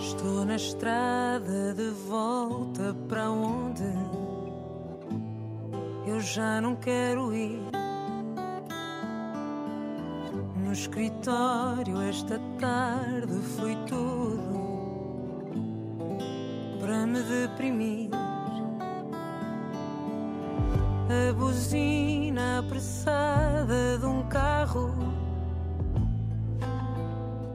[0.00, 3.84] Estou na estrada de volta para onde
[6.06, 7.60] eu já não quero ir.
[10.56, 14.58] No escritório esta tarde foi tudo
[16.80, 18.27] para me deprimir.
[21.10, 24.94] A buzina apressada de um carro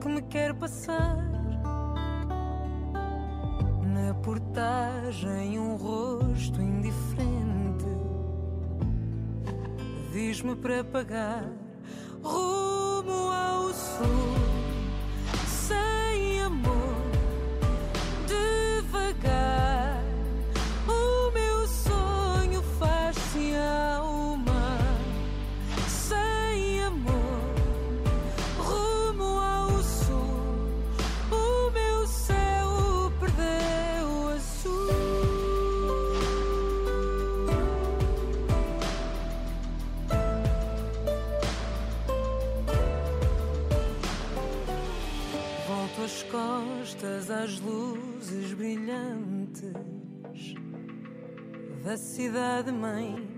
[0.00, 1.16] que me quer passar.
[3.82, 7.40] Na portagem, um rosto indiferente
[10.12, 11.44] diz-me para pagar
[12.22, 14.39] rumo ao sul.
[49.80, 50.54] Brilhantes
[51.84, 53.28] da cidade-mãe.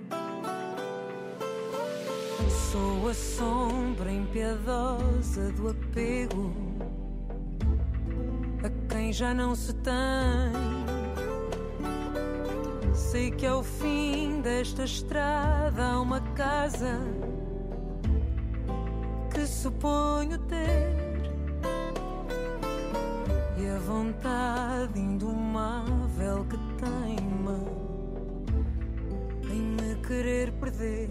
[2.71, 6.53] Sou a sombra impiedosa do apego
[8.65, 9.93] a quem já não se tem.
[12.95, 16.99] Sei que ao fim desta estrada há uma casa
[19.33, 21.03] que suponho ter.
[23.59, 26.02] E a vontade indomável
[30.13, 31.09] querer perder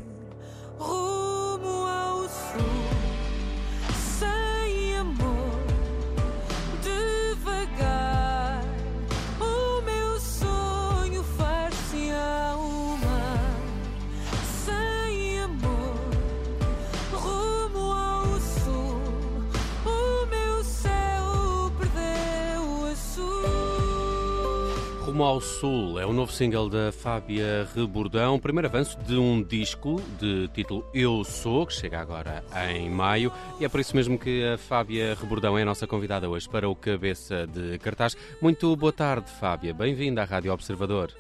[25.22, 30.02] Rumo ao Sul é o novo single da Fábia Rebordão, primeiro avanço de um disco
[30.20, 34.44] de título Eu Sou, que chega agora em maio, e é por isso mesmo que
[34.44, 38.18] a Fábia Rebordão é a nossa convidada hoje para o Cabeça de Cartaz.
[38.42, 39.76] Muito boa tarde, Fábia.
[39.76, 41.14] Bem-vinda à Rádio Observador.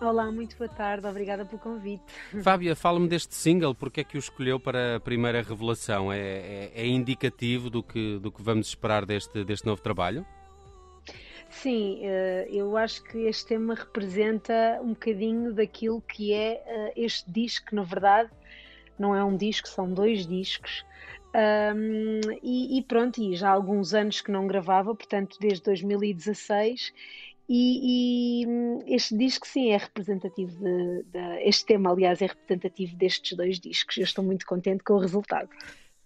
[0.00, 2.02] Olá, muito boa tarde, obrigada pelo convite.
[2.42, 6.12] Fábia, fala-me deste single, porque é que o escolheu para a primeira revelação?
[6.12, 10.26] É, é- é indicativo do que, do que vamos esperar deste, deste novo trabalho?
[11.54, 17.30] Sim, eh, eu acho que este tema representa um bocadinho daquilo que é eh, este
[17.30, 18.30] disco, que na verdade
[18.98, 20.84] não é um disco, são dois discos.
[21.34, 26.92] Ahm, e, e pronto, e já há alguns anos que não gravava, portanto desde 2016,
[27.48, 32.96] e, e, hum, este disco sim é representativo de, de- este tema, aliás, é representativo
[32.96, 33.96] destes dois discos.
[33.98, 35.48] Eu estou muito contente com o resultado.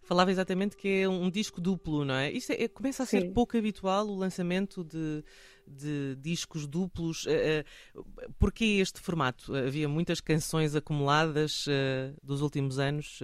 [0.07, 2.31] Falava exatamente que é um disco duplo, não é?
[2.31, 3.33] Isto é- é- começa a ser Sim.
[3.33, 5.25] pouco habitual o lançamento de,
[5.67, 7.27] de discos duplos.
[7.27, 7.65] Eh,
[7.97, 8.05] eh,
[8.39, 9.53] Porquê este formato?
[9.53, 13.19] Havia muitas canções acumuladas eh, dos últimos anos,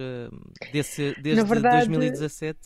[0.73, 2.59] desse, desde verdade- 2017.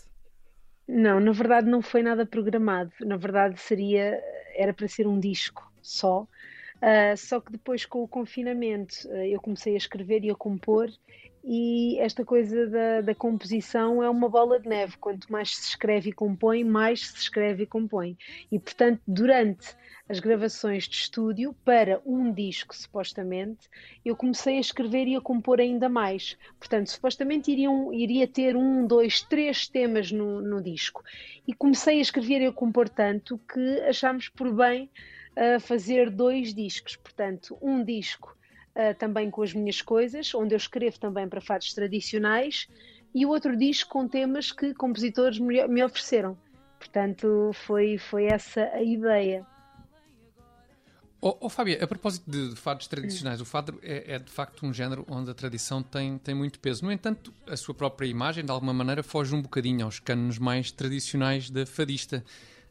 [0.88, 2.92] Não, na verdade não foi nada programado.
[3.02, 4.20] Na verdade seria,
[4.56, 6.26] era para ser um disco só.
[7.18, 10.90] Só que depois com o confinamento eu comecei a escrever e a compor
[11.50, 14.97] e esta coisa da, da composição é uma bola de neve.
[14.97, 18.18] Quanto mais se escreve e compõe, mais se escreve e compõe.
[18.52, 19.74] E portanto, durante
[20.09, 23.69] as gravações de estúdio para um disco, supostamente,
[24.03, 26.38] eu comecei a escrever e a compor ainda mais.
[26.59, 31.02] Portanto, supostamente iriam, iria ter um, dois, três temas no, no disco.
[31.47, 34.89] E comecei a escrever e a compor tanto que achámos por bem
[35.38, 36.98] uh, fazer dois discos.
[36.98, 38.37] Portanto, um disco
[38.77, 42.68] uh, também com as minhas coisas, onde eu escrevo também para fados tradicionais,
[43.13, 46.38] e o outro disco com temas que compositores me, me ofereceram.
[46.77, 49.45] Portanto, foi, foi essa a ideia.
[51.19, 54.63] Oh, oh, Fábia, a propósito de, de fados tradicionais, o fado é, é, de facto
[54.63, 56.85] um género onde a tradição tem, tem muito peso.
[56.85, 60.71] No entanto, a sua própria imagem, de alguma maneira, foge um bocadinho aos cânones mais
[60.71, 62.24] tradicionais da fadista.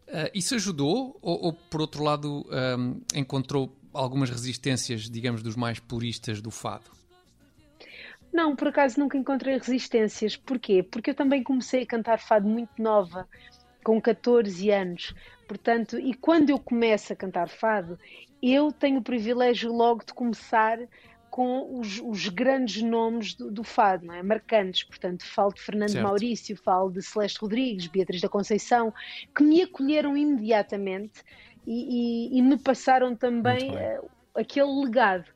[0.07, 2.47] Uh, isso ajudou ou, ou, por outro lado,
[2.79, 6.91] um, encontrou algumas resistências, digamos, dos mais puristas do fado?
[8.33, 10.37] Não, por acaso nunca encontrei resistências.
[10.37, 10.83] Porquê?
[10.83, 13.27] Porque eu também comecei a cantar fado muito nova.
[13.83, 15.15] com 14 anos.
[15.47, 17.97] Portanto, e quando eu começo a cantar fado,
[18.43, 20.79] eu tenho o privilégio logo de começar
[21.31, 24.23] com os, os grandes nomes do, do, fado, não é?
[24.23, 24.83] marcantes.
[24.83, 26.05] Portanto, falo de Fernando certo.
[26.05, 28.93] Maurício, falo de Celeste Rodrigues, Beatriz da Conceição,
[29.35, 31.23] que me acolheram imediatamente
[31.67, 35.27] e, e, e me passaram também uh, aquele legado.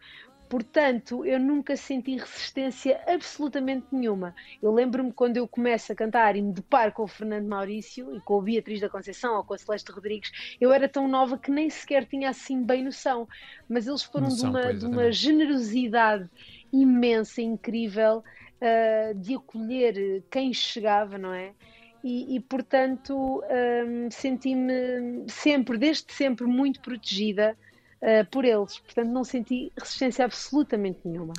[0.50, 4.35] Portanto, eu nunca senti resistência absolutamente nenhuma.
[4.61, 8.21] Eu lembro-me quando eu começo a cantar e me deparo com o Fernando Maurício e
[8.21, 11.53] com a Beatriz da Conceição ou com a Celeste Rodrigues, eu era tão nova que
[11.53, 13.29] nem sequer tinha assim bem noção.
[13.69, 16.29] Mas eles foram noção, de, uma, de uma generosidade
[16.73, 18.25] imensa, incrível,
[18.61, 21.53] uh, de acolher quem chegava, não é?
[22.02, 27.56] E, e, portanto um, senti-me sempre, desde sempre, muito protegida
[28.00, 28.79] uh, por eles.
[28.79, 31.35] Portanto, não senti resistência absolutamente nenhuma.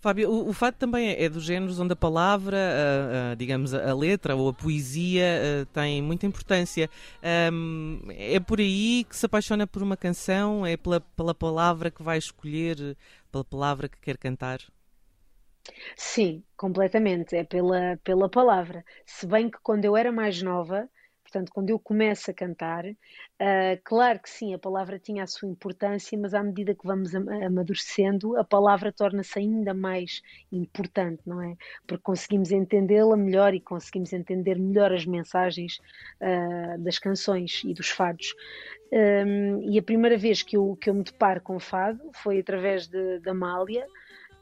[0.00, 3.74] Fábio, o, o fado também é, é dos géneros onde a palavra, a, a, digamos,
[3.74, 6.88] a letra ou a poesia tem muita importância.
[7.52, 10.64] Um, é por aí que se apaixona por uma canção?
[10.64, 12.96] É pela, pela palavra que vai escolher,
[13.32, 14.60] pela palavra que quer cantar?
[15.96, 17.36] Sim, completamente.
[17.36, 18.84] É pela, pela palavra.
[19.04, 20.88] Se bem que quando eu era mais nova,
[21.26, 25.48] Portanto, quando eu começo a cantar, uh, claro que sim, a palavra tinha a sua
[25.48, 30.22] importância, mas à medida que vamos amadurecendo, a palavra torna-se ainda mais
[30.52, 31.56] importante, não é?
[31.84, 35.80] Porque conseguimos entendê-la melhor e conseguimos entender melhor as mensagens
[36.20, 38.32] uh, das canções e dos fados.
[38.92, 42.86] Um, e a primeira vez que eu, que eu me deparo com fado foi através
[42.86, 43.84] da Amália.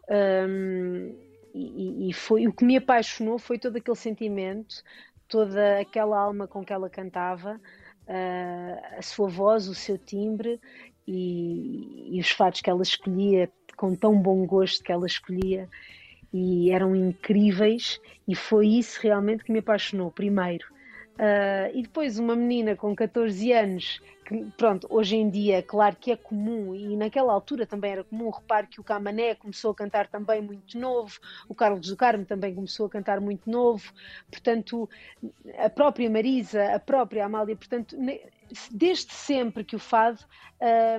[0.08, 1.16] Um,
[1.54, 4.82] e, e, foi o que me apaixonou foi todo aquele sentimento
[5.28, 7.60] toda aquela alma com que ela cantava,
[8.06, 10.60] uh, a sua voz, o seu timbre
[11.06, 15.68] e, e, os fatos que ela escolhia com tão bom gosto que ela escolhia
[16.32, 20.66] e eram incríveis e foi isso realmente que me apaixonou primeiro
[21.14, 26.10] Uh, e depois uma menina com 14 anos, que pronto, hoje em dia, claro que
[26.10, 30.08] é comum, e naquela altura também era comum, repare que o Camané começou a cantar
[30.08, 33.92] também muito novo, o Carlos do Carmo também começou a cantar muito novo,
[34.28, 34.90] portanto,
[35.56, 37.96] a própria Marisa, a própria Amália, portanto,
[38.72, 40.18] desde sempre que o fado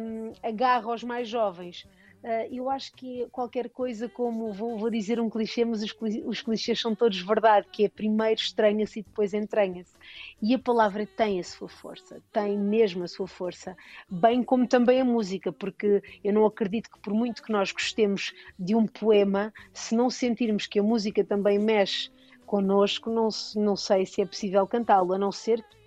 [0.02, 1.86] um, agarra aos mais jovens.
[2.26, 5.96] Uh, eu acho que qualquer coisa como, vou, vou dizer um clichê, mas os,
[6.26, 9.94] os clichês são todos verdade, que é primeiro estranha-se e depois entranha-se.
[10.42, 13.78] E a palavra tem a sua força, tem mesmo a sua força,
[14.10, 18.34] bem como também a música, porque eu não acredito que por muito que nós gostemos
[18.58, 22.10] de um poema, se não sentirmos que a música também mexe
[22.48, 25.85] connosco, não, não sei se é possível cantá-lo, a não ser que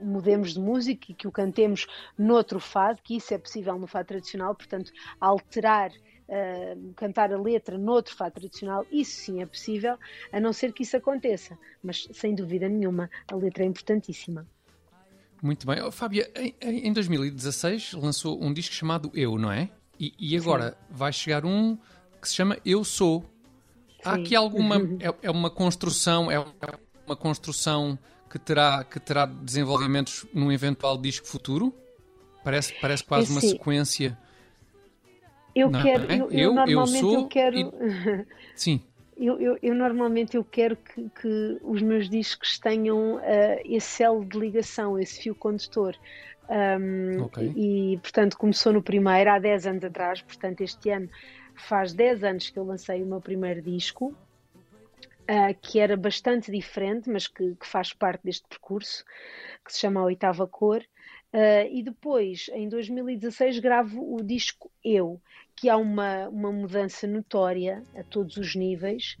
[0.00, 1.86] mudemos de música e que o cantemos
[2.18, 5.90] noutro fado, que isso é possível no fado tradicional, portanto, alterar
[6.28, 9.96] Uh, cantar a letra noutro fado tradicional, isso sim é possível,
[10.32, 11.56] a não ser que isso aconteça.
[11.80, 14.44] Mas sem dúvida nenhuma, a letra é importantíssima.
[15.40, 15.80] Muito bem.
[15.82, 19.70] Oh, Fábia, em, em 2016 lançou um disco chamado Eu, não é?
[20.00, 20.76] E, e agora sim.
[20.90, 21.76] vai chegar um
[22.20, 23.20] que se chama Eu Sou.
[23.20, 23.28] Sim.
[24.04, 24.76] Há aqui alguma.
[25.00, 26.44] É, é uma construção, é
[27.06, 27.98] uma construção
[28.30, 31.74] que terá, que terá desenvolvimentos num eventual disco futuro?
[32.44, 34.16] Parece, parece quase uma sequência.
[35.54, 36.16] Eu não, quero, é?
[36.16, 37.58] eu, eu, eu, normalmente eu, sou eu quero.
[37.58, 37.66] E...
[38.54, 38.82] Sim.
[39.16, 43.20] Eu, eu, eu, normalmente eu quero que, que os meus discos tenham uh,
[43.64, 45.96] esse elo de ligação, esse fio condutor.
[46.48, 47.52] Um, okay.
[47.56, 51.08] e, e, portanto, começou no primeiro, há 10 anos atrás, portanto, este ano
[51.54, 54.14] faz 10 anos que eu lancei o meu primeiro disco,
[55.30, 59.04] uh, que era bastante diferente, mas que, que, faz parte deste percurso,
[59.64, 60.82] que se chama A Oitava Cor.
[61.32, 65.20] Uh, e depois, em 2016, gravo o disco Eu,
[65.56, 69.16] que há uma, uma mudança notória a todos os níveis.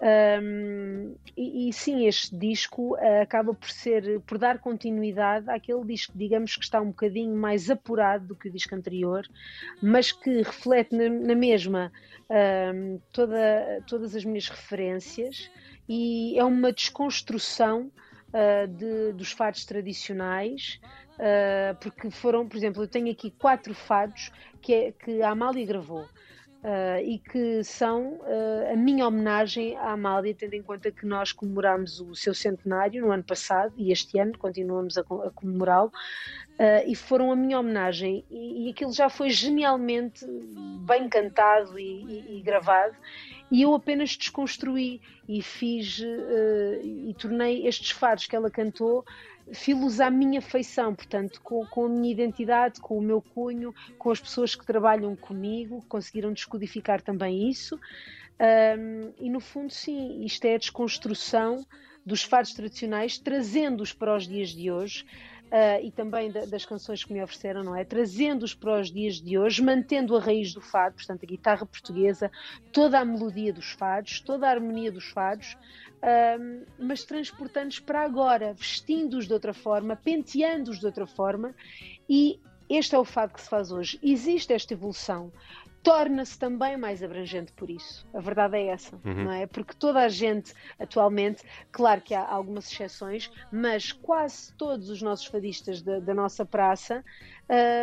[0.00, 6.12] Um, e, e, sim, este disco uh, acaba por ser, por dar continuidade àquele disco,
[6.16, 9.26] digamos que está um bocadinho mais apurado do que o disco anterior,
[9.82, 11.90] mas que reflete na, na mesma
[12.30, 15.50] um, toda, todas as minhas referências
[15.88, 17.90] e é uma desconstrução
[18.28, 20.80] uh, de, dos fados tradicionais,
[21.14, 24.30] uh, porque foram, por exemplo, eu tenho aqui quatro fados
[24.60, 26.06] que, que a Amália gravou.
[26.58, 31.30] Uh, e que são uh, a minha homenagem à Amália, tendo em conta que nós
[31.30, 36.84] comemorámos o seu centenário no ano passado e este ano continuamos a, a comemorá-lo, uh,
[36.84, 38.24] e foram a minha homenagem.
[38.28, 40.26] E, e, aquilo já foi genialmente
[40.80, 42.96] bem cantado e, e, e gravado,
[43.52, 46.02] e eu apenas desconstruí e fiz
[46.82, 49.04] e tornei estes fados que ela cantou
[49.52, 54.10] filos à minha feição, portanto, com, com, a minha identidade, com o meu cunho, com
[54.10, 57.78] as pessoas que trabalham comigo, conseguiram descodificar também isso.
[58.40, 61.66] Um, e no fundo, sim, isto é a desconstrução
[62.06, 65.04] dos fados tradicionais, trazendo-os para os dias de hoje.
[65.48, 67.82] Uh, e também da, das canções que me ofereceram, não é?
[67.82, 72.30] Trazendo-os para os dias de hoje, mantendo a raiz do fado, portanto, a guitarra portuguesa,
[72.70, 75.56] toda a melodia dos fados, toda a harmonia dos fados,
[76.02, 81.54] uh, mas transportando-os para agora, vestindo-os de outra forma, penteando-os de outra forma,
[82.06, 82.38] e
[82.68, 83.98] este é o fado que se faz hoje.
[84.02, 85.32] Existe esta evolução
[85.88, 88.06] torna-se também mais abrangente por isso.
[88.12, 89.24] A verdade é essa, uhum.
[89.24, 89.46] não é?
[89.46, 91.42] Porque toda a gente, atualmente,
[91.72, 97.04] claro que há algumas exceções, mas quase todos os nossos fadistas da, da nossa praça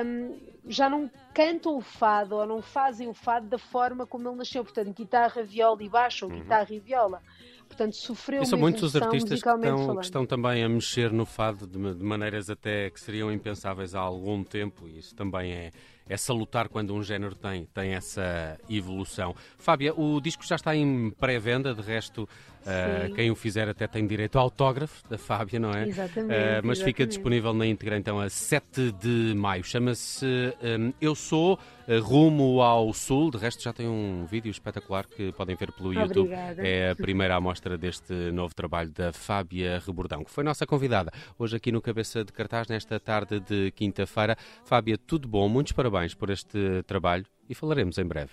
[0.05, 4.37] um, já não cantam o fado ou não fazem o fado da forma como ele
[4.37, 6.39] nasceu, portanto, guitarra, viola e baixo, ou uhum.
[6.39, 7.21] guitarra e viola.
[7.67, 11.25] Portanto, sofreu e são muitos os artistas que estão, que estão, também a mexer no
[11.25, 15.71] fado de, de maneiras até que seriam impensáveis há algum tempo, e isso também é,
[16.07, 19.35] é salutar quando um género tem, tem essa evolução.
[19.57, 22.27] Fábia, o disco já está em pré-venda, de resto,
[22.65, 25.87] uh, quem o fizer até tem direito ao autógrafo da Fábia, não é?
[25.87, 26.33] Exatamente.
[26.33, 26.83] Uh, mas exatamente.
[26.83, 29.63] fica disponível na íntegra então a 7 de maio.
[29.63, 31.59] Chama-se um, Eu Sou
[32.01, 33.31] Rumo ao Sul.
[33.31, 36.33] De resto, já tem um vídeo espetacular que podem ver pelo YouTube.
[36.33, 36.67] Obrigada.
[36.67, 41.55] É a primeira amostra deste novo trabalho da Fábia Rebordão, que foi nossa convidada hoje
[41.55, 44.35] aqui no Cabeça de Cartaz, nesta tarde de quinta-feira.
[44.63, 48.31] Fábia, tudo bom, muitos parabéns por este trabalho e falaremos em breve.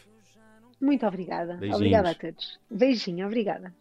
[0.81, 1.55] Muito obrigada.
[1.55, 1.77] Beijinhos.
[1.77, 2.59] Obrigada a todos.
[2.69, 3.73] Beijinho, obrigada.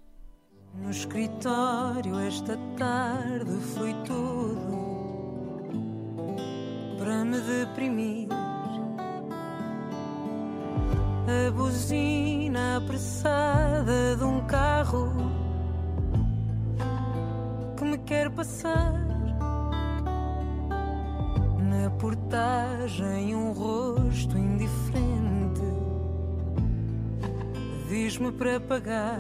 [0.74, 4.82] No escritório esta tarde foi tudo
[6.98, 8.30] para me deprimir
[11.28, 15.12] a buzina apressada de um carro
[17.76, 18.94] que me quer passar.
[21.70, 25.12] Na portagem, um rosto indiferente
[27.90, 29.20] diz-me para pagar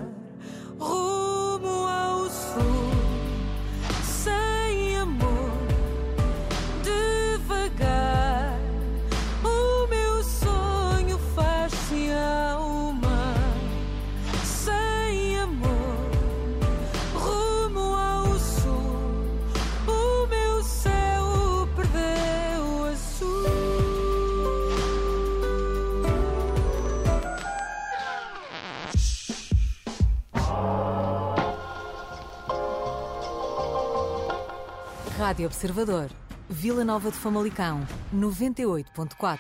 [35.31, 36.09] Rádio Observador,
[36.50, 39.39] Vila Nova de Famalicão, 98.4.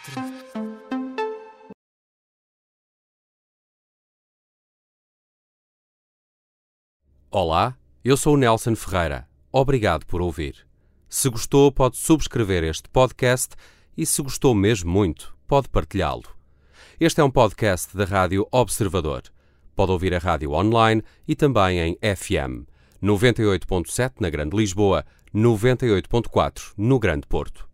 [7.29, 9.27] Olá, eu sou o Nelson Ferreira.
[9.51, 10.65] Obrigado por ouvir.
[11.09, 13.57] Se gostou, pode subscrever este podcast
[13.97, 16.23] e, se gostou mesmo muito, pode partilhá-lo.
[17.01, 19.23] Este é um podcast da Rádio Observador.
[19.75, 22.71] Pode ouvir a rádio online e também em FM
[23.03, 27.70] 98.7 na Grande Lisboa 98.4 no Grande Porto.